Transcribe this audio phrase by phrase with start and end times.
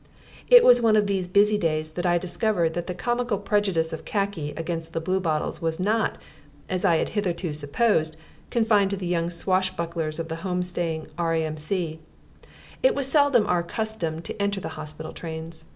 [0.49, 3.93] It was on one of these busy days that I discovered that the comical prejudice
[3.93, 6.17] of khaki against the Bluebottles was not
[6.67, 8.17] (as I had hitherto supposed)
[8.49, 11.99] confined to the young swashbucklers of the home staying R.A.M.C.
[12.81, 15.65] It was seldom our custom to enter the hospital trains.